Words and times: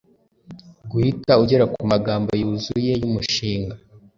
guhita 0.89 1.31
ugera 1.43 1.65
kumagambo 1.73 2.29
yuzuye 2.41 2.91
yumushinga 3.01 3.75